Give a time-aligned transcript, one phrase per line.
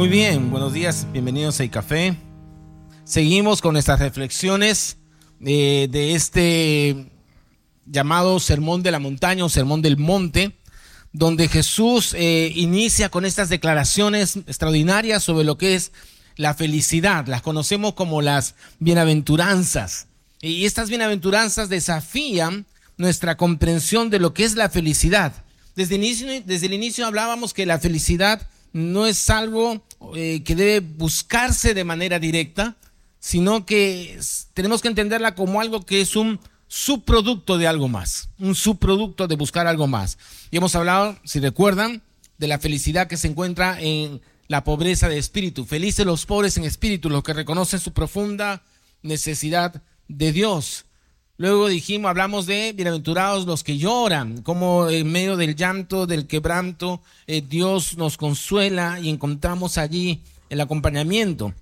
[0.00, 2.16] Muy bien, buenos días, bienvenidos a Café.
[3.04, 4.96] Seguimos con nuestras reflexiones
[5.44, 7.12] eh, de este
[7.84, 10.56] llamado Sermón de la Montaña o Sermón del Monte,
[11.12, 15.92] donde Jesús eh, inicia con estas declaraciones extraordinarias sobre lo que es
[16.36, 17.26] la felicidad.
[17.26, 20.06] Las conocemos como las bienaventuranzas.
[20.40, 22.64] Y estas bienaventuranzas desafían
[22.96, 25.34] nuestra comprensión de lo que es la felicidad.
[25.76, 29.82] Desde el inicio, desde el inicio hablábamos que la felicidad no es algo
[30.14, 32.76] eh, que debe buscarse de manera directa,
[33.18, 34.18] sino que
[34.54, 39.36] tenemos que entenderla como algo que es un subproducto de algo más, un subproducto de
[39.36, 40.18] buscar algo más.
[40.50, 42.02] Y hemos hablado, si recuerdan,
[42.38, 45.64] de la felicidad que se encuentra en la pobreza de espíritu.
[45.64, 48.62] Felices los pobres en espíritu, los que reconocen su profunda
[49.02, 50.86] necesidad de Dios.
[51.40, 57.00] Luego dijimos, hablamos de bienaventurados los que lloran, como en medio del llanto, del quebranto,
[57.26, 60.20] eh, Dios nos consuela y encontramos allí
[60.50, 61.54] el acompañamiento.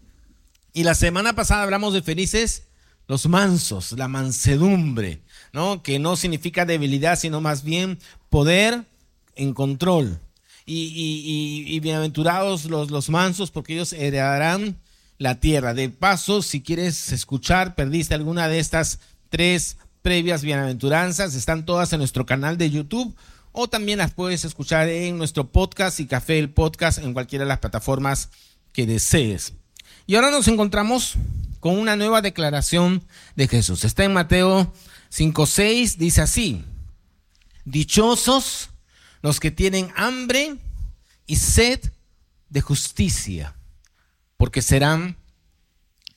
[0.73, 2.65] Y la semana pasada hablamos de felices
[3.07, 5.21] los mansos, la mansedumbre,
[5.53, 5.81] ¿no?
[5.81, 8.85] Que no significa debilidad, sino más bien poder
[9.37, 10.19] en control.
[10.67, 14.77] Y, bienaventurados los, los mansos, porque ellos heredarán
[15.19, 15.73] la tierra.
[15.73, 21.35] De paso, si quieres escuchar, perdiste alguna de estas tres previas bienaventuranzas.
[21.35, 23.15] Están todas en nuestro canal de YouTube
[23.53, 27.49] o también las puedes escuchar en nuestro podcast y Café el Podcast en cualquiera de
[27.49, 28.31] las plataformas
[28.73, 29.55] que desees.
[30.07, 31.15] Y ahora nos encontramos
[31.61, 33.03] con una nueva declaración
[33.37, 33.85] de Jesús.
[33.85, 34.73] Está en Mateo
[35.11, 36.65] 5.6, dice así,
[37.65, 38.71] dichosos
[39.23, 40.57] los que tienen hambre
[41.27, 41.81] y sed
[42.49, 43.57] de justicia,
[44.37, 45.17] porque serán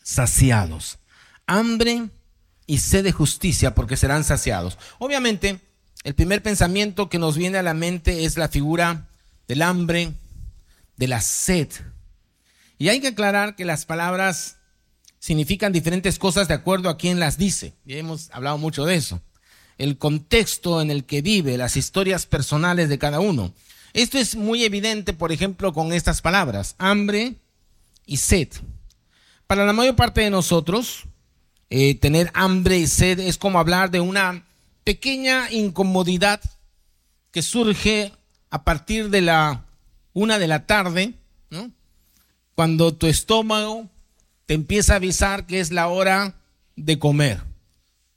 [0.03, 0.99] saciados.
[1.47, 2.09] Hambre
[2.71, 4.77] y sed de justicia porque serán saciados.
[4.97, 5.59] Obviamente,
[6.05, 9.09] el primer pensamiento que nos viene a la mente es la figura
[9.49, 10.13] del hambre,
[10.95, 11.67] de la sed.
[12.77, 14.55] Y hay que aclarar que las palabras
[15.19, 17.73] significan diferentes cosas de acuerdo a quien las dice.
[17.85, 19.21] Y hemos hablado mucho de eso.
[19.77, 23.53] El contexto en el que vive, las historias personales de cada uno.
[23.91, 27.35] Esto es muy evidente, por ejemplo, con estas palabras, hambre
[28.05, 28.47] y sed.
[29.45, 31.09] Para la mayor parte de nosotros,
[31.73, 34.45] eh, tener hambre y sed es como hablar de una
[34.83, 36.41] pequeña incomodidad
[37.31, 38.11] que surge
[38.49, 39.63] a partir de la
[40.11, 41.13] una de la tarde,
[42.55, 43.87] cuando tu estómago
[44.45, 46.35] te empieza a avisar que es la hora
[46.75, 47.41] de comer.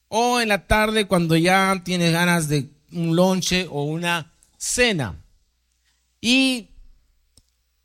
[0.09, 5.15] O en la tarde cuando ya tienes ganas de un lonche o una cena.
[6.21, 6.71] Y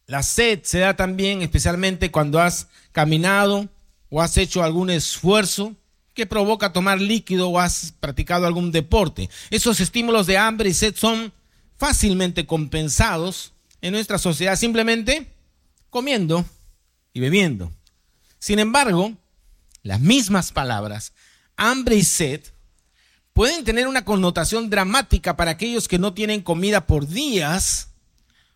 [0.08, 3.70] la sed se da también especialmente cuando has caminado
[4.10, 5.76] o has hecho algún esfuerzo
[6.14, 9.30] que provoca tomar líquido o has practicado algún deporte.
[9.50, 11.32] Esos estímulos de hambre y sed son
[11.78, 15.32] fácilmente compensados en nuestra sociedad simplemente
[15.90, 16.46] comiendo
[17.14, 17.72] y bebiendo.
[18.38, 19.14] Sin embargo,
[19.84, 21.14] las mismas palabras,
[21.56, 22.42] hambre y sed,
[23.34, 27.90] pueden tener una connotación dramática para aquellos que no tienen comida por días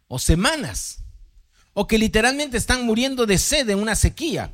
[0.08, 1.00] o semanas,
[1.74, 4.54] o que literalmente están muriendo de sed en una sequía.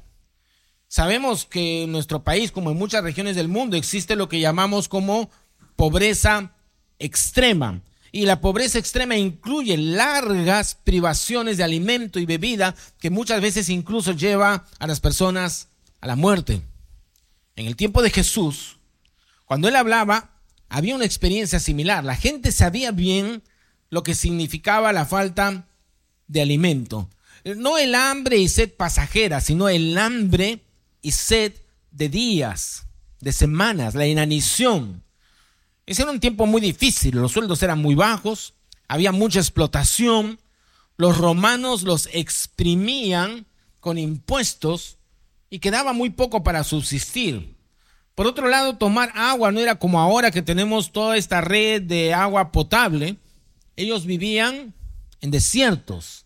[0.89, 4.89] Sabemos que en nuestro país, como en muchas regiones del mundo, existe lo que llamamos
[4.89, 5.29] como
[5.75, 6.55] pobreza
[6.97, 7.83] extrema.
[8.11, 14.13] Y la pobreza extrema incluye largas privaciones de alimento y bebida que muchas veces incluso
[14.13, 15.67] lleva a las personas
[16.01, 16.63] a la muerte.
[17.55, 18.79] En el tiempo de Jesús,
[19.45, 20.31] cuando él hablaba,
[20.69, 22.03] había una experiencia similar.
[22.03, 23.43] La gente sabía bien
[23.91, 25.67] lo que significaba la falta
[26.27, 27.11] de alimento.
[27.43, 30.63] No el hambre y sed pasajera, sino el hambre
[31.01, 31.53] y sed
[31.91, 32.85] de días,
[33.19, 35.03] de semanas, la inanición.
[35.85, 38.53] Ese era un tiempo muy difícil, los sueldos eran muy bajos,
[38.87, 40.39] había mucha explotación,
[40.97, 43.47] los romanos los exprimían
[43.79, 44.97] con impuestos
[45.49, 47.55] y quedaba muy poco para subsistir.
[48.15, 52.13] Por otro lado, tomar agua no era como ahora que tenemos toda esta red de
[52.13, 53.15] agua potable.
[53.77, 54.73] Ellos vivían
[55.21, 56.25] en desiertos,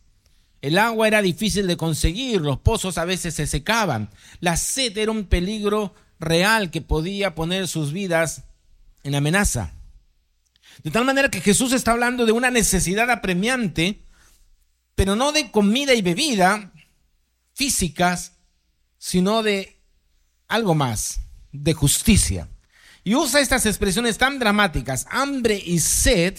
[0.63, 5.11] el agua era difícil de conseguir, los pozos a veces se secaban, la sed era
[5.11, 8.45] un peligro real que podía poner sus vidas
[9.03, 9.73] en amenaza.
[10.81, 14.05] De tal manera que Jesús está hablando de una necesidad apremiante,
[14.95, 16.71] pero no de comida y bebida
[17.53, 18.31] físicas,
[18.97, 19.81] sino de
[20.47, 21.19] algo más,
[21.51, 22.47] de justicia.
[23.03, 26.37] Y usa estas expresiones tan dramáticas, hambre y sed,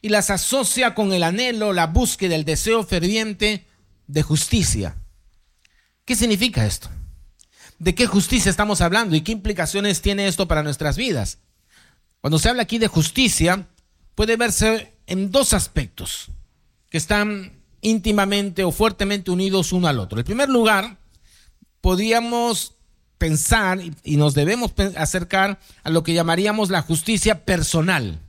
[0.00, 3.66] y las asocia con el anhelo, la búsqueda, el deseo ferviente
[4.06, 4.96] de justicia.
[6.04, 6.88] ¿Qué significa esto?
[7.78, 11.38] ¿De qué justicia estamos hablando y qué implicaciones tiene esto para nuestras vidas?
[12.20, 13.68] Cuando se habla aquí de justicia,
[14.14, 16.30] puede verse en dos aspectos
[16.90, 20.18] que están íntimamente o fuertemente unidos uno al otro.
[20.18, 20.98] En primer lugar,
[21.80, 22.74] podríamos
[23.18, 28.20] pensar y nos debemos acercar a lo que llamaríamos la justicia personal.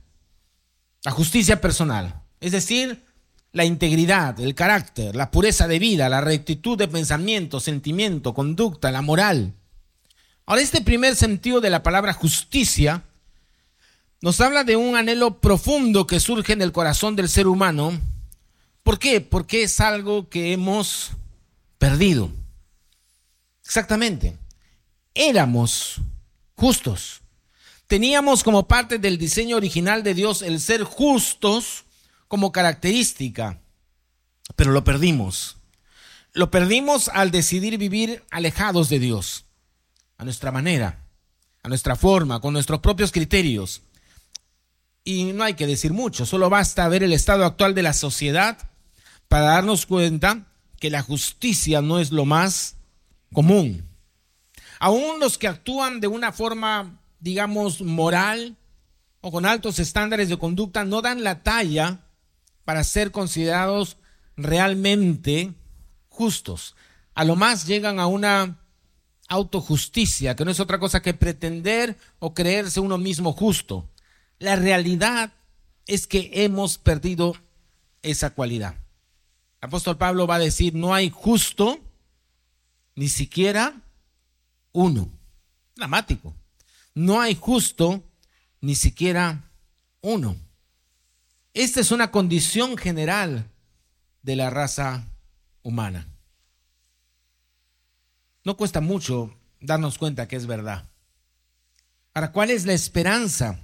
[1.04, 2.22] La justicia personal.
[2.40, 3.04] Es decir,
[3.52, 9.02] la integridad, el carácter, la pureza de vida, la rectitud de pensamiento, sentimiento, conducta, la
[9.02, 9.54] moral.
[10.46, 13.04] Ahora, este primer sentido de la palabra justicia
[14.20, 17.98] nos habla de un anhelo profundo que surge en el corazón del ser humano.
[18.82, 19.20] ¿Por qué?
[19.20, 21.12] Porque es algo que hemos
[21.78, 22.30] perdido.
[23.64, 24.36] Exactamente.
[25.14, 25.96] Éramos
[26.54, 27.19] justos.
[27.90, 31.86] Teníamos como parte del diseño original de Dios el ser justos
[32.28, 33.58] como característica,
[34.54, 35.56] pero lo perdimos.
[36.32, 39.46] Lo perdimos al decidir vivir alejados de Dios,
[40.18, 41.04] a nuestra manera,
[41.64, 43.82] a nuestra forma, con nuestros propios criterios.
[45.02, 48.70] Y no hay que decir mucho, solo basta ver el estado actual de la sociedad
[49.26, 50.46] para darnos cuenta
[50.78, 52.76] que la justicia no es lo más
[53.32, 53.84] común.
[54.78, 58.56] Aún los que actúan de una forma, digamos, moral
[59.20, 62.00] o con altos estándares de conducta no dan la talla
[62.64, 63.98] para ser considerados
[64.36, 65.54] realmente
[66.08, 66.74] justos.
[67.14, 68.58] A lo más llegan a una
[69.28, 73.88] autojusticia, que no es otra cosa que pretender o creerse uno mismo justo.
[74.38, 75.32] La realidad
[75.86, 77.36] es que hemos perdido
[78.02, 78.74] esa cualidad.
[79.60, 81.78] El apóstol Pablo va a decir, no hay justo,
[82.94, 83.74] ni siquiera
[84.72, 85.10] uno.
[85.76, 86.34] Dramático.
[86.94, 88.02] No hay justo,
[88.60, 89.50] ni siquiera
[90.00, 90.36] uno.
[91.54, 93.50] Esta es una condición general
[94.22, 95.08] de la raza
[95.62, 96.06] humana.
[98.44, 100.88] No cuesta mucho darnos cuenta que es verdad.
[102.12, 103.60] ¿Para cuál es la esperanza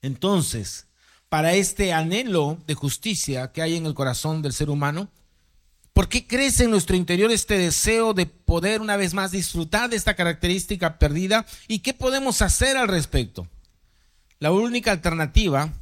[0.00, 0.86] entonces
[1.28, 5.08] para este anhelo de justicia que hay en el corazón del ser humano?
[5.92, 9.96] ¿Por qué crece en nuestro interior este deseo de poder una vez más disfrutar de
[9.96, 11.44] esta característica perdida?
[11.68, 13.46] ¿Y qué podemos hacer al respecto?
[14.38, 15.72] La única alternativa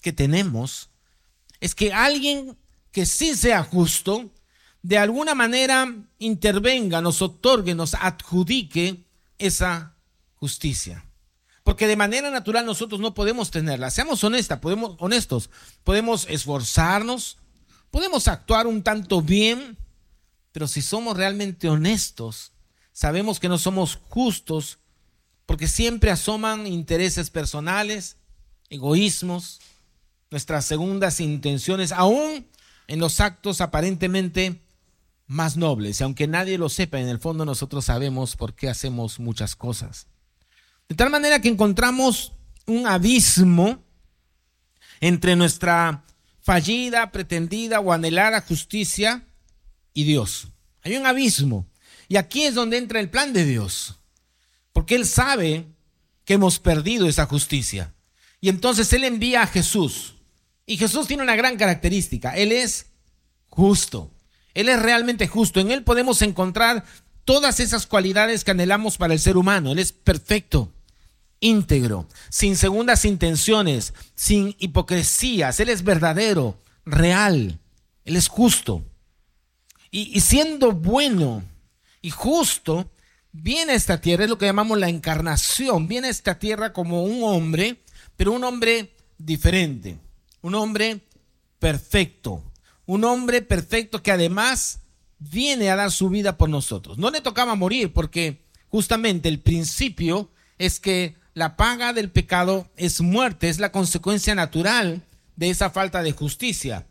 [0.00, 0.90] que tenemos
[1.60, 2.56] es que alguien
[2.90, 4.30] que sí sea justo,
[4.82, 9.04] de alguna manera intervenga, nos otorgue, nos adjudique
[9.38, 9.94] esa
[10.34, 11.04] justicia.
[11.62, 13.90] Porque de manera natural nosotros no podemos tenerla.
[13.90, 15.50] Seamos honestas, podemos, honestos.
[15.84, 17.38] Podemos esforzarnos,
[17.92, 19.76] podemos actuar un tanto bien,
[20.50, 22.50] pero si somos realmente honestos,
[22.92, 24.78] sabemos que no somos justos
[25.46, 28.16] porque siempre asoman intereses personales,
[28.70, 29.60] egoísmos,
[30.30, 32.46] nuestras segundas intenciones, aún
[32.88, 34.62] en los actos aparentemente
[35.26, 36.00] más nobles.
[36.00, 40.06] Y aunque nadie lo sepa, en el fondo nosotros sabemos por qué hacemos muchas cosas.
[40.88, 42.32] De tal manera que encontramos
[42.66, 43.82] un abismo
[45.00, 46.04] entre nuestra
[46.42, 49.24] fallida, pretendida o anhelada justicia
[49.94, 50.48] y Dios.
[50.82, 51.66] Hay un abismo.
[52.08, 54.00] Y aquí es donde entra el plan de Dios.
[54.72, 55.66] Porque Él sabe
[56.24, 57.94] que hemos perdido esa justicia.
[58.40, 60.16] Y entonces Él envía a Jesús
[60.66, 62.36] y Jesús tiene una gran característica.
[62.36, 62.86] Él es
[63.48, 64.10] justo.
[64.54, 65.60] Él es realmente justo.
[65.60, 66.84] En Él podemos encontrar
[67.24, 69.72] todas esas cualidades que anhelamos para el ser humano.
[69.72, 70.72] Él es perfecto,
[71.42, 75.60] íntegro, sin segundas intenciones, sin hipocresías.
[75.60, 76.56] Él es verdadero,
[76.86, 77.58] real.
[78.06, 78.82] Él es justo.
[79.90, 81.44] Y, y siendo bueno
[82.00, 82.90] y justo,
[83.32, 85.86] viene a esta tierra, es lo que llamamos la encarnación.
[85.86, 87.82] Viene a esta tierra como un hombre,
[88.16, 89.98] pero un hombre diferente
[90.42, 91.00] un hombre
[91.58, 92.42] perfecto,
[92.84, 94.80] un hombre perfecto que además
[95.18, 96.98] viene a dar su vida por nosotros.
[96.98, 103.00] No le tocaba morir porque justamente el principio es que la paga del pecado es
[103.00, 105.02] muerte, es la consecuencia natural
[105.36, 106.86] de esa falta de justicia.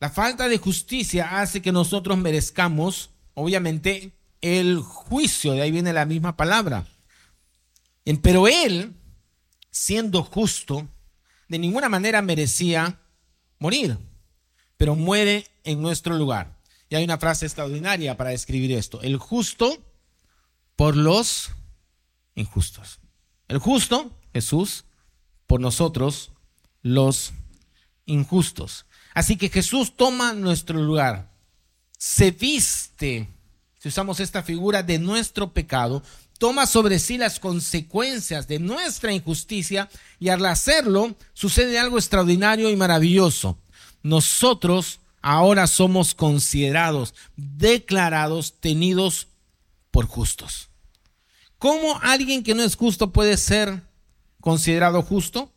[0.00, 6.06] La falta de justicia hace que nosotros merezcamos, obviamente, el juicio, de ahí viene la
[6.06, 6.86] misma palabra.
[8.22, 8.94] Pero Él,
[9.70, 10.88] siendo justo,
[11.48, 13.00] de ninguna manera merecía
[13.58, 13.98] morir,
[14.76, 16.56] pero muere en nuestro lugar.
[16.88, 19.02] Y hay una frase extraordinaria para describir esto.
[19.02, 19.84] El justo
[20.76, 21.50] por los
[22.34, 23.00] injustos.
[23.48, 24.84] El justo, Jesús,
[25.46, 26.30] por nosotros,
[26.82, 27.32] los
[28.04, 28.86] injustos.
[29.14, 31.32] Así que Jesús toma nuestro lugar,
[31.98, 33.28] se viste,
[33.78, 36.02] si usamos esta figura de nuestro pecado,
[36.38, 39.88] toma sobre sí las consecuencias de nuestra injusticia
[40.20, 43.58] y al hacerlo sucede algo extraordinario y maravilloso.
[44.02, 49.26] Nosotros ahora somos considerados, declarados, tenidos
[49.90, 50.67] por justos.
[51.58, 53.82] ¿Cómo alguien que no es justo puede ser
[54.40, 55.52] considerado justo?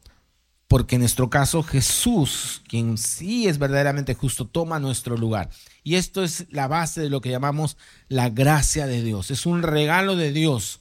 [0.71, 5.49] porque en nuestro caso Jesús, quien sí es verdaderamente justo, toma nuestro lugar.
[5.83, 7.75] Y esto es la base de lo que llamamos
[8.07, 9.31] la gracia de Dios.
[9.31, 10.79] Es un regalo de Dios.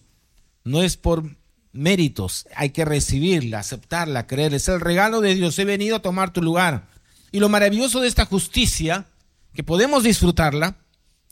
[0.62, 1.24] No es por
[1.72, 4.54] méritos, hay que recibirla, aceptarla, creer.
[4.54, 5.58] Es el regalo de Dios.
[5.58, 6.86] He venido a tomar tu lugar.
[7.32, 9.06] Y lo maravilloso de esta justicia,
[9.54, 10.76] que podemos disfrutarla,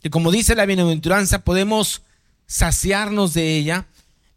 [0.01, 2.01] que como dice la bienaventuranza, podemos
[2.49, 3.87] saciarnos de ella,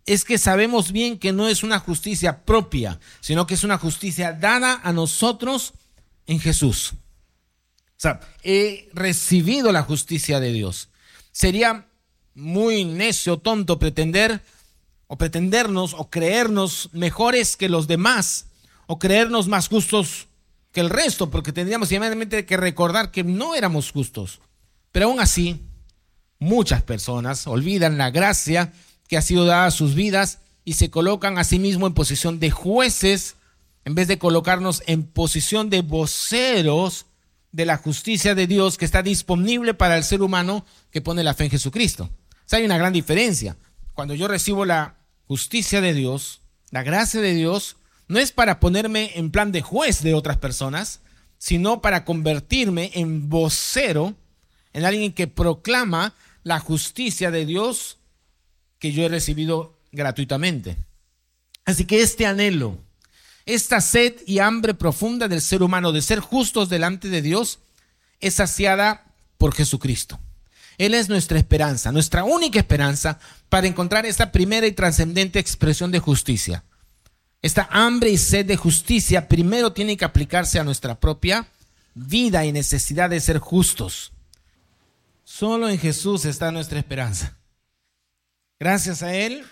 [0.05, 4.33] es que sabemos bien que no es una justicia propia, sino que es una justicia
[4.33, 5.73] dada a nosotros
[6.27, 6.93] en Jesús.
[6.93, 10.91] O sea, he recibido la justicia de Dios.
[11.31, 11.87] Sería
[12.35, 14.43] muy necio, tonto pretender
[15.07, 18.47] o pretendernos o creernos mejores que los demás
[18.87, 20.27] o creernos más justos
[20.73, 24.41] que el resto, porque tendríamos simplemente que recordar que no éramos justos.
[24.91, 25.63] Pero aún así,
[26.43, 28.73] muchas personas olvidan la gracia
[29.09, 32.41] que ha sido dada a sus vidas y se colocan a sí mismos en posición
[32.41, 33.37] de jueces
[33.85, 37.07] en vez de colocarnos en posición de voceros
[37.51, 41.35] de la justicia de Dios que está disponible para el ser humano que pone la
[41.35, 42.05] fe en Jesucristo.
[42.05, 43.57] O sea, hay una gran diferencia.
[43.95, 44.97] Cuando yo recibo la
[45.27, 47.77] justicia de Dios, la gracia de Dios,
[48.09, 51.01] no es para ponerme en plan de juez de otras personas,
[51.39, 54.15] sino para convertirme en vocero,
[54.73, 57.99] en alguien que proclama la justicia de Dios
[58.79, 60.77] que yo he recibido gratuitamente.
[61.65, 62.79] Así que este anhelo,
[63.47, 67.61] esta sed y hambre profunda del ser humano de ser justos delante de Dios
[68.21, 69.05] es saciada
[69.39, 70.19] por Jesucristo.
[70.79, 73.19] Él es nuestra esperanza, nuestra única esperanza
[73.49, 76.65] para encontrar esta primera y trascendente expresión de justicia.
[77.43, 81.47] Esta hambre y sed de justicia primero tiene que aplicarse a nuestra propia
[81.95, 84.13] vida y necesidad de ser justos.
[85.25, 87.37] Solo en Jesús está nuestra esperanza.
[88.59, 89.45] Gracias a Él,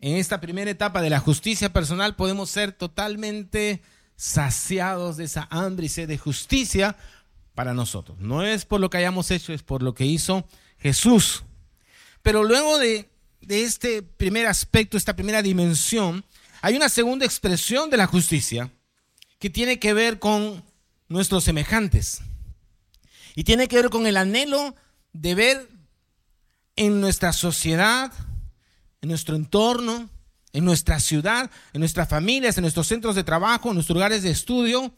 [0.00, 3.82] en esta primera etapa de la justicia personal podemos ser totalmente
[4.16, 6.96] saciados de esa hambre y sed de justicia
[7.54, 8.18] para nosotros.
[8.18, 10.46] No es por lo que hayamos hecho, es por lo que hizo
[10.78, 11.44] Jesús.
[12.22, 13.08] Pero luego de,
[13.40, 16.24] de este primer aspecto, esta primera dimensión,
[16.62, 18.70] hay una segunda expresión de la justicia
[19.38, 20.64] que tiene que ver con
[21.08, 22.20] nuestros semejantes.
[23.34, 24.74] Y tiene que ver con el anhelo
[25.12, 25.68] de ver
[26.76, 28.12] en nuestra sociedad,
[29.00, 30.08] en nuestro entorno,
[30.52, 34.30] en nuestra ciudad, en nuestras familias, en nuestros centros de trabajo, en nuestros lugares de
[34.30, 34.92] estudio,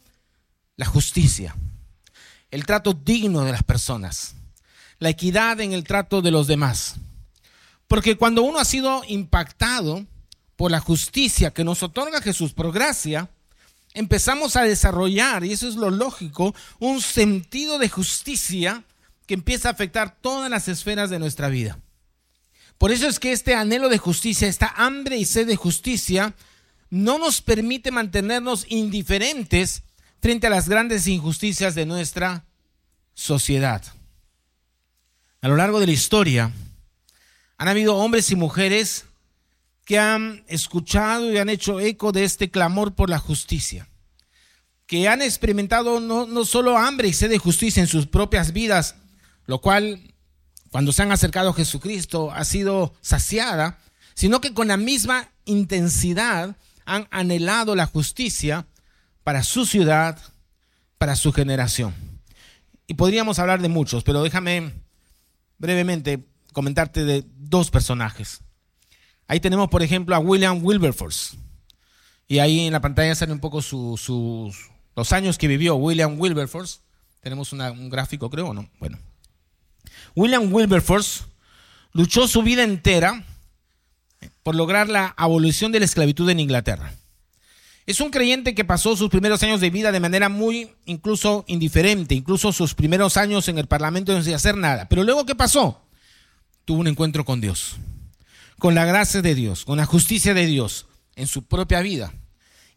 [0.77, 1.55] la justicia,
[2.49, 4.35] el trato digno de las personas,
[4.99, 6.95] la equidad en el trato de los demás.
[7.87, 10.05] Porque cuando uno ha sido impactado
[10.55, 13.29] por la justicia que nos otorga Jesús por gracia,
[13.93, 18.83] empezamos a desarrollar, y eso es lo lógico, un sentido de justicia
[19.31, 21.79] que empieza a afectar todas las esferas de nuestra vida.
[22.77, 26.33] Por eso es que este anhelo de justicia, esta hambre y sed de justicia,
[26.89, 29.83] no nos permite mantenernos indiferentes
[30.21, 32.43] frente a las grandes injusticias de nuestra
[33.13, 33.81] sociedad.
[35.39, 36.51] A lo largo de la historia
[37.57, 39.05] han habido hombres y mujeres
[39.85, 43.87] que han escuchado y han hecho eco de este clamor por la justicia,
[44.87, 48.95] que han experimentado no, no solo hambre y sed de justicia en sus propias vidas,
[49.51, 49.99] lo cual
[50.69, 53.79] cuando se han acercado a Jesucristo ha sido saciada,
[54.13, 56.55] sino que con la misma intensidad
[56.85, 58.65] han anhelado la justicia
[59.25, 60.17] para su ciudad,
[60.97, 61.93] para su generación.
[62.87, 64.71] Y podríamos hablar de muchos, pero déjame
[65.57, 68.39] brevemente comentarte de dos personajes.
[69.27, 71.35] Ahí tenemos, por ejemplo, a William Wilberforce.
[72.25, 74.07] Y ahí en la pantalla sale un poco sus,
[74.95, 76.79] los años que vivió William Wilberforce.
[77.19, 78.69] Tenemos un gráfico, creo, ¿o no?
[78.79, 78.97] Bueno,
[80.15, 81.23] William Wilberforce
[81.93, 83.25] luchó su vida entera
[84.43, 86.93] por lograr la abolición de la esclavitud en Inglaterra.
[87.85, 92.15] Es un creyente que pasó sus primeros años de vida de manera muy incluso indiferente,
[92.15, 94.87] incluso sus primeros años en el Parlamento sin hacer nada.
[94.87, 95.81] Pero luego, ¿qué pasó?
[96.65, 97.77] Tuvo un encuentro con Dios,
[98.59, 102.13] con la gracia de Dios, con la justicia de Dios en su propia vida.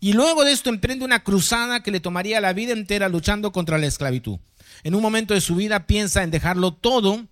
[0.00, 3.78] Y luego de esto emprende una cruzada que le tomaría la vida entera luchando contra
[3.78, 4.38] la esclavitud
[4.82, 7.26] en un momento de su vida piensa en dejarlo todo,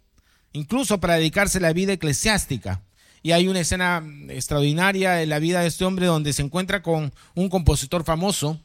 [0.53, 2.83] incluso para dedicarse a la vida eclesiástica.
[3.23, 7.13] Y hay una escena extraordinaria en la vida de este hombre donde se encuentra con
[7.35, 8.61] un compositor famoso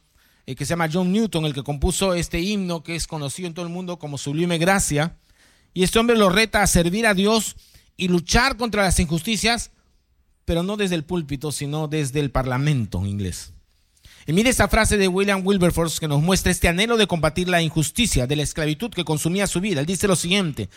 [0.48, 3.54] eh, que se llama John Newton, el que compuso este himno que es conocido en
[3.54, 5.18] todo el mundo como Sublime Gracia.
[5.74, 7.56] Y este hombre lo reta a servir a Dios
[7.98, 9.72] y luchar contra las injusticias,
[10.46, 13.54] pero no desde el púlpito, sino desde el parlamento inglés.
[14.28, 17.62] Y mire esta frase de William Wilberforce que nos muestra este anhelo de combatir la
[17.62, 19.80] injusticia de la esclavitud que consumía su vida.
[19.80, 20.70] Él dice lo siguiente,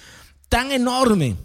[0.48, 1.36] tan enorme,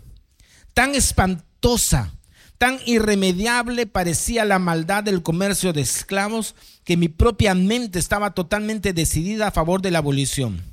[0.73, 2.13] tan espantosa,
[2.57, 8.93] Tan irremediable parecía la maldad del comercio de esclavos que mi propia mente estaba totalmente
[8.93, 10.63] decidida a favor de la abolición.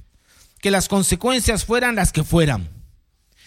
[0.60, 2.68] Que las consecuencias fueran las que fueran.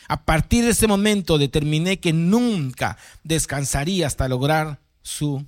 [0.09, 5.45] A partir de ese momento determiné que nunca descansaría hasta lograr su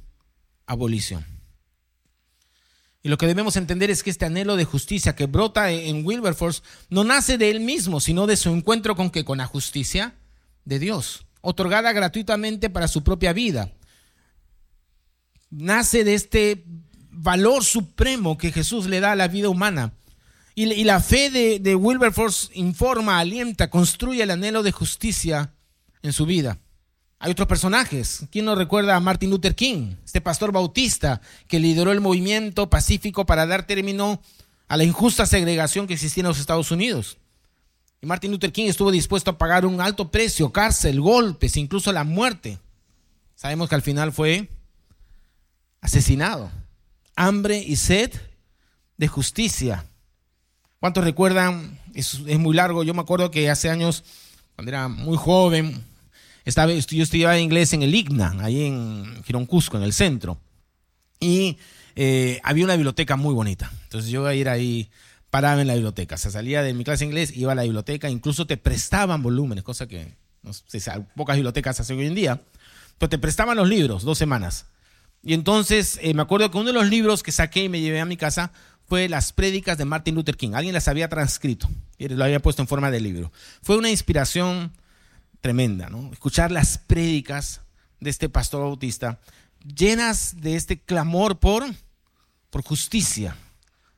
[0.65, 1.36] abolición.
[3.07, 6.61] Y lo que debemos entender es que este anhelo de justicia que brota en Wilberforce
[6.89, 10.15] no nace de él mismo, sino de su encuentro con que con la justicia
[10.65, 13.71] de Dios, otorgada gratuitamente para su propia vida.
[15.49, 16.65] Nace de este
[17.09, 19.93] valor supremo que Jesús le da a la vida humana.
[20.53, 21.29] Y, la fe
[21.61, 25.53] de Wilberforce informa, alienta, construye el anhelo de justicia
[26.01, 26.59] en su vida.
[27.19, 28.25] Hay otros personajes.
[28.31, 33.25] ¿Quién nos recuerda a Martin Luther King, este pastor bautista que lideró el movimiento pacífico
[33.25, 34.21] para dar término
[34.67, 37.17] a la injusta segregación que existía en los Estados Unidos?
[38.01, 42.03] Y Martin Luther King estuvo dispuesto a pagar un alto precio, cárcel, golpes, incluso la
[42.03, 42.59] muerte.
[43.35, 44.49] Sabemos que al final fue
[45.81, 46.51] asesinado.
[47.15, 48.11] Hambre y sed
[48.97, 49.85] de justicia.
[50.79, 51.79] ¿Cuántos recuerdan?
[51.95, 52.83] Es, es muy largo.
[52.83, 54.03] Yo me acuerdo que hace años,
[54.55, 55.83] cuando era muy joven,
[56.49, 60.39] estaba, yo estudiaba inglés en el IGNA, ahí en Girón Cusco, en el centro.
[61.19, 61.57] Y
[61.95, 63.71] eh, había una biblioteca muy bonita.
[63.83, 64.89] Entonces yo iba a ir ahí,
[65.29, 66.17] paraba en la biblioteca.
[66.17, 69.63] Se salía de mi clase de inglés, iba a la biblioteca, incluso te prestaban volúmenes,
[69.63, 70.79] cosa que no sé,
[71.17, 72.41] pocas bibliotecas hacen hoy en día.
[72.97, 74.67] Pero te prestaban los libros dos semanas.
[75.21, 77.99] Y entonces eh, me acuerdo que uno de los libros que saqué y me llevé
[77.99, 78.53] a mi casa
[78.87, 80.51] fue Las prédicas de Martin Luther King.
[80.53, 83.33] Alguien las había transcrito y lo había puesto en forma de libro.
[83.61, 84.71] Fue una inspiración
[85.41, 86.11] tremenda, ¿no?
[86.11, 87.61] Escuchar las prédicas
[87.99, 89.19] de este pastor bautista
[89.75, 91.63] llenas de este clamor por,
[92.49, 93.35] por justicia,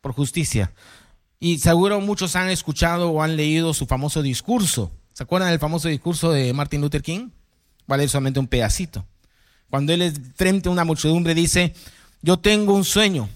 [0.02, 0.72] por justicia.
[1.40, 4.92] Y seguro muchos han escuchado o han leído su famoso discurso.
[5.14, 7.30] ¿Se acuerdan del famoso discurso de Martin Luther King?
[7.88, 9.06] Vale solamente un pedacito.
[9.70, 11.74] Cuando él frente a una muchedumbre dice,
[12.22, 13.30] yo tengo un sueño,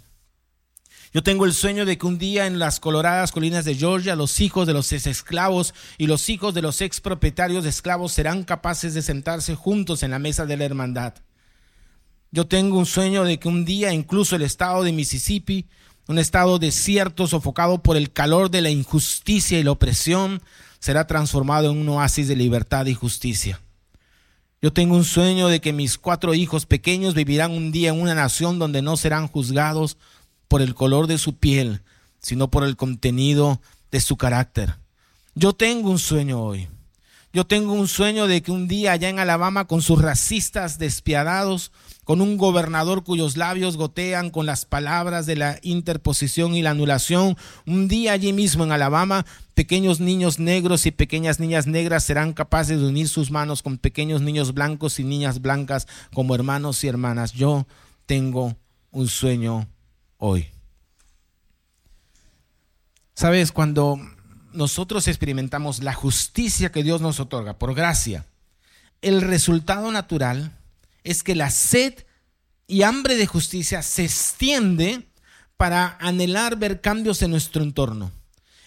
[1.13, 4.41] yo tengo el sueño de que un día en las coloradas colinas de Georgia los
[4.41, 8.95] hijos de los esclavos y los hijos de los ex propietarios de esclavos serán capaces
[8.95, 11.13] de sentarse juntos en la mesa de la hermandad.
[12.31, 15.67] Yo tengo un sueño de que un día incluso el estado de Mississippi,
[16.07, 20.41] un estado desierto sofocado por el calor de la injusticia y la opresión,
[20.79, 23.61] será transformado en un oasis de libertad y justicia.
[24.63, 28.15] Yo tengo un sueño de que mis cuatro hijos pequeños vivirán un día en una
[28.15, 29.97] nación donde no serán juzgados
[30.53, 31.81] por el color de su piel,
[32.19, 34.75] sino por el contenido de su carácter.
[35.33, 36.67] Yo tengo un sueño hoy.
[37.33, 41.71] Yo tengo un sueño de que un día allá en Alabama, con sus racistas despiadados,
[42.03, 47.35] con un gobernador cuyos labios gotean con las palabras de la interposición y la anulación,
[47.65, 52.79] un día allí mismo en Alabama, pequeños niños negros y pequeñas niñas negras serán capaces
[52.79, 57.33] de unir sus manos con pequeños niños blancos y niñas blancas como hermanos y hermanas.
[57.33, 57.65] Yo
[58.05, 58.55] tengo
[58.91, 59.67] un sueño
[60.25, 60.47] hoy.
[63.13, 63.99] Sabes, cuando
[64.53, 68.25] nosotros experimentamos la justicia que Dios nos otorga por gracia,
[69.01, 70.57] el resultado natural
[71.03, 72.05] es que la sed
[72.67, 75.09] y hambre de justicia se extiende
[75.57, 78.09] para anhelar ver cambios en nuestro entorno,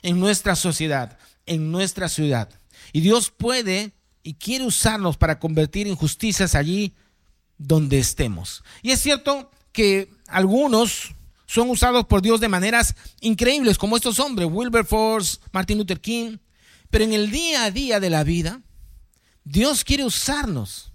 [0.02, 2.50] en nuestra sociedad, en nuestra ciudad.
[2.92, 3.92] Y Dios puede
[4.22, 6.94] y quiere usarnos para convertir injusticias allí
[7.56, 8.62] donde estemos.
[8.82, 11.15] Y es cierto que algunos
[11.46, 16.38] son usados por Dios de maneras increíbles, como estos hombres, Wilberforce, Martin Luther King.
[16.90, 18.60] Pero en el día a día de la vida,
[19.44, 20.92] Dios quiere usarnos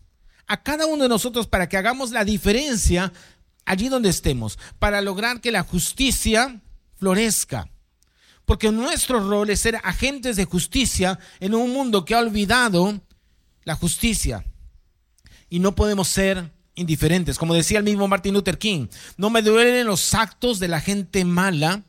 [0.48, 3.14] a cada uno de nosotros para que hagamos la diferencia
[3.66, 6.62] allí donde estemos, para lograr que la justicia
[6.98, 7.70] florezca.
[8.46, 13.00] Porque nuestro rol es ser agentes de justicia en un mundo que ha olvidado
[13.64, 14.44] la justicia.
[15.50, 17.38] Y no podemos ser indiferentes.
[17.38, 21.26] Como decía el mismo Martin Luther King, no me duelen los actos de la gente
[21.26, 21.84] mala,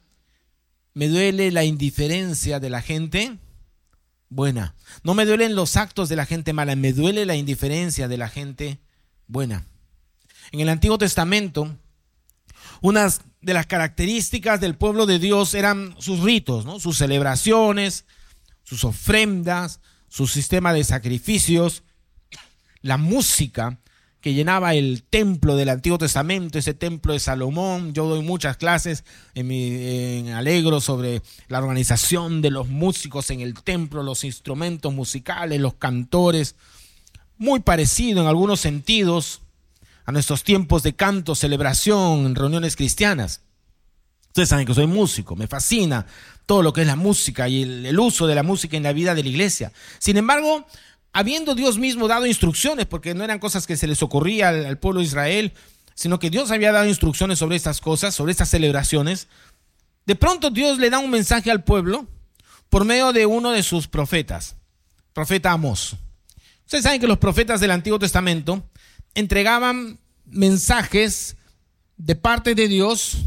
[0.95, 3.39] me duele la indiferencia de la gente
[4.29, 4.75] buena.
[5.03, 8.29] No me duelen los actos de la gente mala, me duele la indiferencia de la
[8.29, 8.81] gente
[9.27, 9.67] buena.
[10.51, 11.77] En el Antiguo Testamento,
[12.81, 16.79] unas de las características del pueblo de Dios eran sus ritos, ¿no?
[16.81, 18.05] sus celebraciones,
[18.63, 21.83] sus ofrendas, su sistema de sacrificios,
[22.83, 23.79] la música
[24.23, 27.93] que llenaba el templo del Antiguo Testamento, ese templo de Salomón.
[27.93, 29.05] Yo doy muchas clases
[29.35, 35.61] en, mi, Alegro sobre la organización de los músicos en el templo, los instrumentos musicales,
[35.61, 36.55] los cantores.
[37.37, 39.43] Muy parecido en algunos sentidos
[40.05, 43.41] a nuestros tiempos de canto, celebración, en reuniones cristianas.
[44.29, 46.07] Ustedes saben que soy músico, me fascina
[46.47, 49.17] todo lo que es la música y el uso de la música en la vida
[49.17, 49.73] de la iglesia.
[49.99, 50.65] Sin embargo,
[51.13, 55.01] habiendo Dios mismo dado instrucciones, porque no eran cosas que se les ocurría al, pueblo
[55.01, 55.53] de Israel,
[55.95, 59.29] sino que Dios había dado instrucciones sobre estas cosas, sobre estas celebraciones,
[60.07, 62.09] de pronto Dios le da un mensaje al pueblo
[62.71, 64.57] por medio de uno de sus profetas,
[65.13, 65.97] profeta Amós.
[66.65, 68.69] Ustedes saben que los profetas del Antiguo Testamento
[69.15, 71.37] entregaban mensajes
[71.99, 73.19] de parte de Dios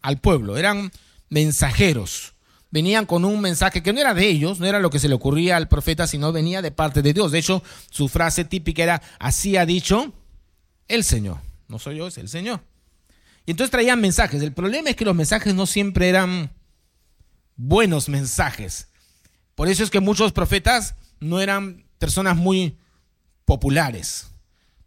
[0.00, 0.90] al pueblo, eran
[1.28, 2.33] mensajeros.
[2.74, 5.14] Venían con un mensaje que no era de ellos, no era lo que se le
[5.14, 7.30] ocurría al profeta, sino venía de parte de Dios.
[7.30, 10.12] De hecho, su frase típica era, así ha dicho
[10.88, 11.38] el Señor.
[11.68, 12.64] No soy yo, es el Señor.
[13.46, 14.42] Y entonces traían mensajes.
[14.42, 16.50] El problema es que los mensajes no siempre eran
[17.54, 18.88] buenos mensajes.
[19.54, 22.76] Por eso es que muchos profetas no eran personas muy
[23.44, 24.32] populares.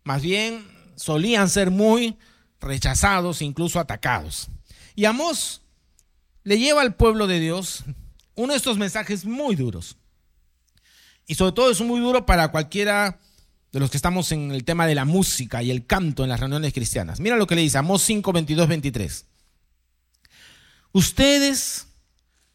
[0.04, 2.18] Más bien solían ser muy
[2.60, 4.50] rechazados, incluso atacados.
[4.94, 5.62] Y Amós
[6.48, 7.84] le lleva al pueblo de Dios
[8.36, 9.98] uno de estos mensajes muy duros.
[11.26, 13.20] Y sobre todo es muy duro para cualquiera
[13.74, 16.40] de los que estamos en el tema de la música y el canto en las
[16.40, 17.20] reuniones cristianas.
[17.20, 19.26] Mira lo que le dice Amós 5, 22, 23.
[20.94, 21.88] Ustedes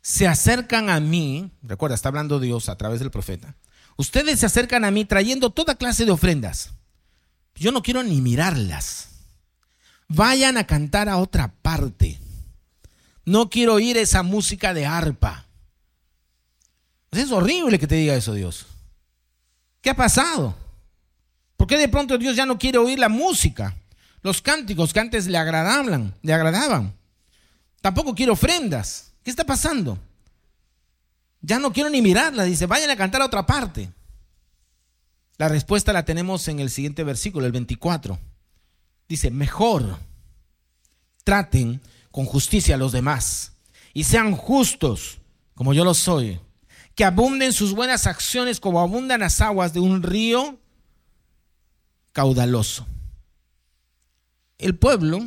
[0.01, 3.57] se acercan a mí, recuerda, está hablando Dios a través del profeta.
[3.99, 6.71] Ustedes se acercan a mí trayendo toda clase de ofrendas.
[7.57, 9.09] Yo no quiero ni mirarlas.
[10.09, 12.22] Vayan a cantar a otra parte.
[13.25, 15.47] No quiero oír esa música de arpa.
[17.11, 18.67] Es horrible que te diga eso Dios.
[19.81, 20.55] ¿Qué ha pasado?
[21.57, 23.77] ¿Por qué de pronto Dios ya no quiere oír la música?
[24.23, 26.95] Los cánticos que antes le agradaban, le agradaban.
[27.81, 29.13] Tampoco quiere ofrendas.
[29.23, 29.99] ¿Qué está pasando?
[31.41, 32.45] Ya no quiero ni mirarla.
[32.45, 33.91] Dice, vayan a cantar a otra parte.
[35.39, 38.19] La respuesta la tenemos en el siguiente versículo, el 24.
[39.09, 39.99] Dice, mejor
[41.25, 41.81] traten
[42.13, 43.55] con justicia a los demás
[43.93, 45.19] y sean justos
[45.55, 46.41] como yo lo soy.
[46.95, 50.59] Que abunden sus buenas acciones como abundan las aguas de un río
[52.13, 52.87] caudaloso.
[54.59, 55.27] El pueblo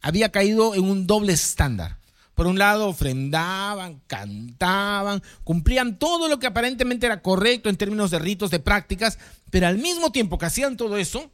[0.00, 1.98] había caído en un doble estándar.
[2.34, 8.18] Por un lado, ofrendaban, cantaban, cumplían todo lo que aparentemente era correcto en términos de
[8.18, 9.18] ritos, de prácticas,
[9.50, 11.30] pero al mismo tiempo que hacían todo eso,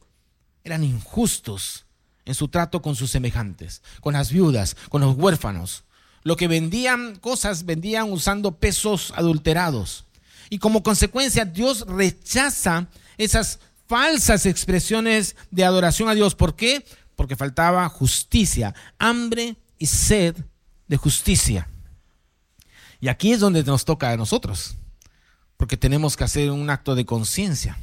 [0.63, 1.85] eran injustos
[2.31, 5.83] en su trato con sus semejantes, con las viudas, con los huérfanos.
[6.23, 10.05] Lo que vendían cosas, vendían usando pesos adulterados.
[10.49, 16.35] Y como consecuencia, Dios rechaza esas falsas expresiones de adoración a Dios.
[16.35, 16.85] ¿Por qué?
[17.15, 20.35] Porque faltaba justicia, hambre y sed
[20.87, 21.67] de justicia.
[23.01, 24.75] Y aquí es donde nos toca a nosotros,
[25.57, 27.77] porque tenemos que hacer un acto de conciencia.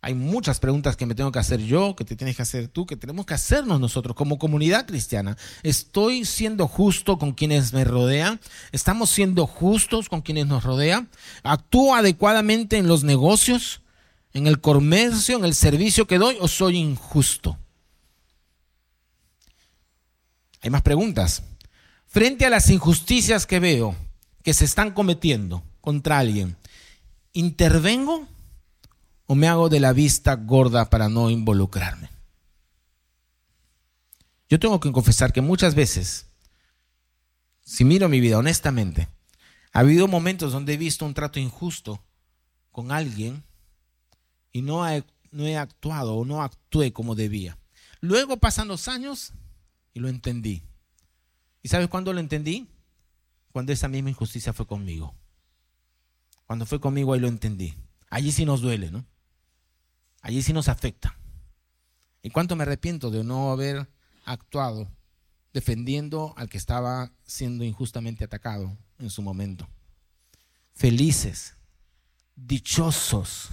[0.00, 2.86] Hay muchas preguntas que me tengo que hacer yo, que te tienes que hacer tú,
[2.86, 5.36] que tenemos que hacernos nosotros como comunidad cristiana.
[5.62, 8.40] ¿Estoy siendo justo con quienes me rodean?
[8.70, 11.08] ¿Estamos siendo justos con quienes nos rodean?
[11.42, 13.82] ¿Actúo adecuadamente en los negocios?
[14.32, 17.58] en el comercio, en el servicio que doy o soy injusto?
[20.60, 21.42] Hay más preguntas.
[22.06, 23.94] Frente a las injusticias que veo
[24.42, 26.56] que se están cometiendo contra alguien,
[27.32, 28.26] ¿intervengo
[29.28, 32.10] o me hago de la vista gorda para no involucrarme?
[34.48, 36.26] Yo tengo que confesar que muchas veces,
[37.60, 39.06] si miro mi vida honestamente,
[39.72, 42.02] ha habido momentos donde he visto un trato injusto
[42.72, 43.44] con alguien
[44.50, 44.82] y no,
[45.30, 47.58] no he actuado o no actué como debía.
[48.00, 49.34] Luego pasan los años
[49.92, 50.62] y lo entendí.
[51.62, 52.66] ¿Y sabes cuándo lo entendí?
[53.52, 55.14] Cuando esa misma injusticia fue conmigo.
[56.46, 57.74] Cuando fue conmigo ahí lo entendí.
[58.08, 59.04] Allí sí nos duele, ¿no?
[60.20, 61.16] Allí sí nos afecta.
[62.22, 63.88] ¿Y cuánto me arrepiento de no haber
[64.24, 64.90] actuado
[65.52, 69.68] defendiendo al que estaba siendo injustamente atacado en su momento?
[70.74, 71.56] Felices,
[72.36, 73.50] dichosos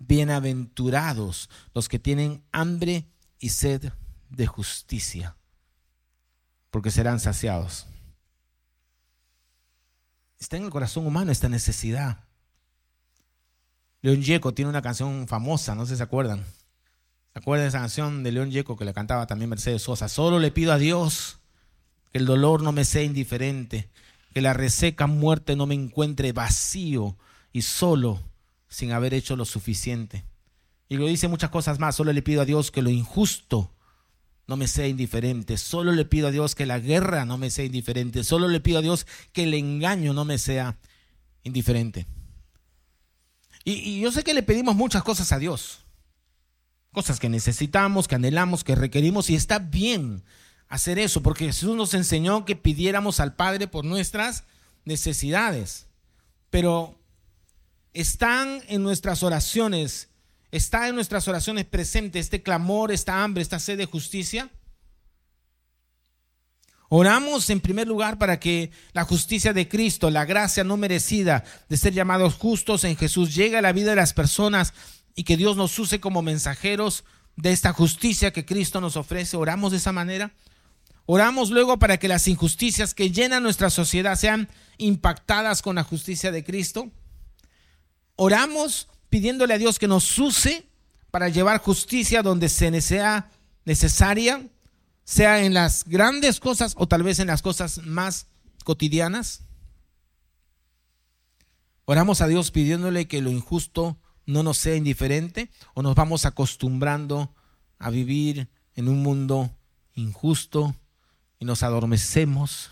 [0.00, 3.06] bienaventurados los que tienen hambre
[3.38, 3.92] y sed
[4.30, 5.36] de justicia,
[6.70, 7.86] porque serán saciados.
[10.38, 12.24] Está en el corazón humano esta necesidad.
[14.02, 16.44] León Yeco tiene una canción famosa, no sé si se acuerdan.
[17.32, 20.08] ¿Se acuerdan esa canción de León Yeco que le cantaba también Mercedes Sosa?
[20.08, 21.38] Solo le pido a Dios
[22.12, 23.88] que el dolor no me sea indiferente,
[24.34, 27.16] que la reseca muerte no me encuentre vacío
[27.52, 28.20] y solo
[28.68, 30.24] sin haber hecho lo suficiente.
[30.88, 31.94] Y lo dice muchas cosas más.
[31.94, 33.72] Solo le pido a Dios que lo injusto
[34.48, 35.56] no me sea indiferente.
[35.56, 38.24] Solo le pido a Dios que la guerra no me sea indiferente.
[38.24, 40.78] Solo le pido a Dios que el engaño no me sea
[41.44, 42.06] indiferente.
[43.64, 45.84] Y, yo sé que le pedimos muchas cosas a Dios.
[46.92, 49.30] Cosas que necesitamos, que anhelamos, que requerimos.
[49.30, 50.24] Y está bien
[50.68, 54.44] hacer eso, porque Jesús nos enseñó que pidiéramos al Padre por nuestras
[54.84, 55.86] necesidades.
[56.48, 56.98] Pero
[57.92, 60.08] están en nuestras oraciones,
[60.50, 64.50] está en nuestras oraciones presente este clamor, esta hambre, esta sed de justicia.
[66.92, 71.76] Oramos en primer lugar para que la justicia de Cristo, la gracia no merecida de
[71.76, 74.74] ser llamados justos en Jesús, llegue a la vida de las personas
[75.14, 77.04] y que Dios nos use como mensajeros
[77.36, 79.36] de esta justicia que Cristo nos ofrece.
[79.36, 80.32] Oramos de esa manera.
[81.06, 86.32] Oramos luego para que las injusticias que llenan nuestra sociedad sean impactadas con la justicia
[86.32, 86.90] de Cristo.
[88.16, 90.66] Oramos pidiéndole a Dios que nos use
[91.12, 93.30] para llevar justicia donde se sea
[93.64, 94.44] necesaria
[95.10, 98.28] sea en las grandes cosas o tal vez en las cosas más
[98.62, 99.42] cotidianas.
[101.84, 107.34] Oramos a Dios pidiéndole que lo injusto no nos sea indiferente o nos vamos acostumbrando
[107.80, 109.50] a vivir en un mundo
[109.94, 110.76] injusto
[111.40, 112.70] y nos adormecemos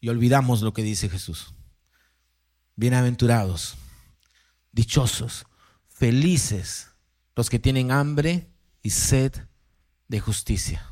[0.00, 1.52] y olvidamos lo que dice Jesús.
[2.76, 3.76] Bienaventurados,
[4.72, 5.44] dichosos,
[5.86, 6.88] felices
[7.36, 8.48] los que tienen hambre
[8.82, 9.34] y sed
[10.08, 10.90] de justicia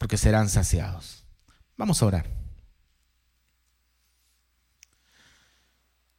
[0.00, 1.26] porque serán saciados.
[1.76, 2.26] Vamos a orar.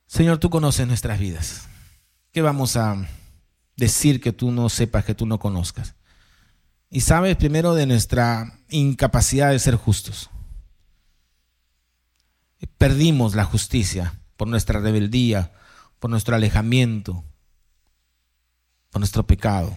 [0.05, 1.67] Señor, tú conoces nuestras vidas.
[2.31, 3.07] ¿Qué vamos a
[3.75, 5.95] decir que tú no sepas, que tú no conozcas?
[6.91, 10.29] Y sabes primero de nuestra incapacidad de ser justos.
[12.77, 15.53] Perdimos la justicia por nuestra rebeldía,
[15.97, 17.25] por nuestro alejamiento,
[18.91, 19.75] por nuestro pecado.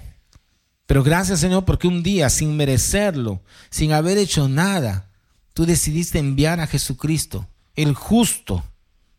[0.87, 5.11] Pero gracias Señor porque un día, sin merecerlo, sin haber hecho nada,
[5.55, 8.65] tú decidiste enviar a Jesucristo, el justo,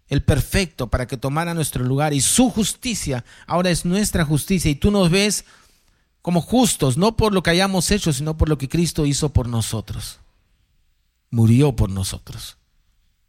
[0.07, 2.13] el perfecto, para que tomara nuestro lugar.
[2.13, 4.69] Y su justicia ahora es nuestra justicia.
[4.69, 5.45] Y tú nos ves
[6.21, 9.47] como justos, no por lo que hayamos hecho, sino por lo que Cristo hizo por
[9.47, 10.19] nosotros.
[11.31, 12.57] Murió por nosotros.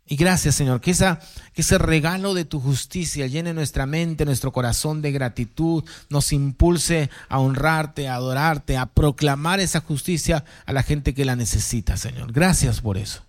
[0.09, 5.03] Y gracias, Señor, que, que ese regalo de tu justicia llene nuestra mente, nuestro corazón
[5.03, 11.13] de gratitud, nos impulse a honrarte, a adorarte, a proclamar esa justicia a la gente
[11.13, 12.33] que la necesita, Señor.
[12.33, 13.25] Gracias por eso.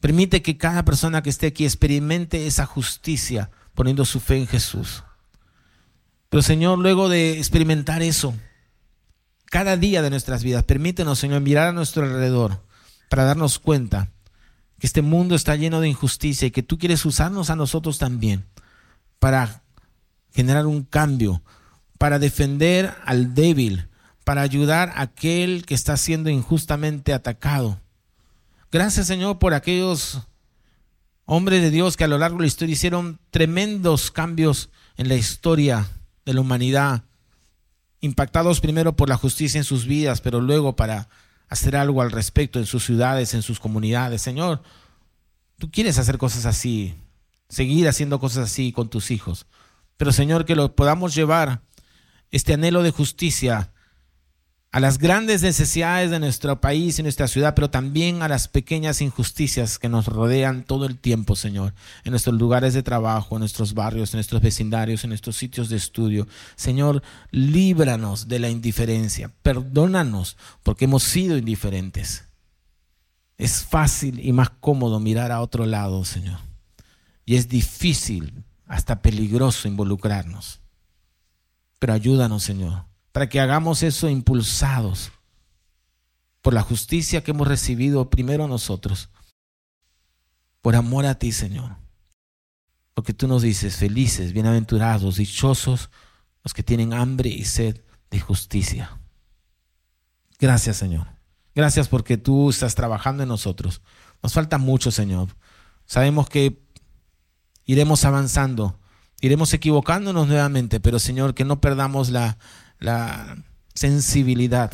[0.00, 5.04] Permite que cada persona que esté aquí experimente esa justicia poniendo su fe en Jesús.
[6.28, 8.34] Pero Señor, luego de experimentar eso,
[9.46, 12.64] cada día de nuestras vidas, permítenos, Señor, mirar a nuestro alrededor
[13.08, 14.10] para darnos cuenta
[14.78, 18.44] que este mundo está lleno de injusticia y que tú quieres usarnos a nosotros también
[19.18, 19.62] para
[20.32, 21.42] generar un cambio,
[21.98, 23.88] para defender al débil,
[24.24, 27.80] para ayudar a aquel que está siendo injustamente atacado.
[28.70, 30.20] Gracias Señor por aquellos
[31.24, 35.16] hombres de Dios que a lo largo de la historia hicieron tremendos cambios en la
[35.16, 35.88] historia
[36.24, 37.04] de la humanidad,
[38.00, 41.08] impactados primero por la justicia en sus vidas, pero luego para
[41.48, 44.22] hacer algo al respecto en sus ciudades, en sus comunidades.
[44.22, 44.62] Señor,
[45.58, 46.94] tú quieres hacer cosas así,
[47.48, 49.46] seguir haciendo cosas así con tus hijos.
[49.96, 51.62] Pero Señor, que lo podamos llevar,
[52.30, 53.72] este anhelo de justicia,
[54.70, 59.00] a las grandes necesidades de nuestro país y nuestra ciudad, pero también a las pequeñas
[59.00, 63.72] injusticias que nos rodean todo el tiempo, Señor, en nuestros lugares de trabajo, en nuestros
[63.72, 66.28] barrios, en nuestros vecindarios, en nuestros sitios de estudio.
[66.54, 72.24] Señor, líbranos de la indiferencia, perdónanos porque hemos sido indiferentes.
[73.38, 76.40] Es fácil y más cómodo mirar a otro lado, Señor.
[77.24, 80.60] Y es difícil, hasta peligroso involucrarnos.
[81.78, 85.12] Pero ayúdanos, Señor para que hagamos eso impulsados
[86.42, 89.10] por la justicia que hemos recibido primero nosotros,
[90.60, 91.76] por amor a ti, Señor.
[92.94, 95.90] Porque tú nos dices, felices, bienaventurados, dichosos
[96.42, 98.98] los que tienen hambre y sed de justicia.
[100.38, 101.06] Gracias, Señor.
[101.54, 103.82] Gracias porque tú estás trabajando en nosotros.
[104.22, 105.28] Nos falta mucho, Señor.
[105.84, 106.62] Sabemos que
[107.64, 108.78] iremos avanzando,
[109.20, 112.38] iremos equivocándonos nuevamente, pero Señor, que no perdamos la,
[112.78, 113.36] la
[113.74, 114.72] sensibilidad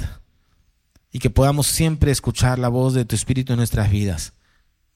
[1.10, 4.32] y que podamos siempre escuchar la voz de tu Espíritu en nuestras vidas,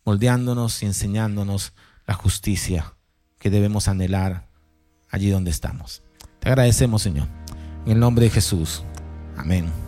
[0.04, 1.72] moldeándonos y enseñándonos
[2.06, 2.94] la justicia
[3.38, 4.48] que debemos anhelar
[5.10, 6.02] allí donde estamos.
[6.40, 7.28] Te agradecemos, Señor.
[7.86, 8.82] En el nombre de Jesús.
[9.36, 9.87] Amén.